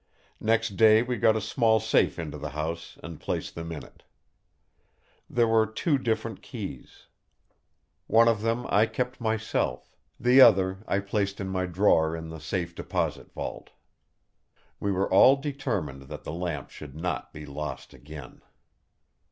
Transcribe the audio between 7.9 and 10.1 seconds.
One of them I kept myself;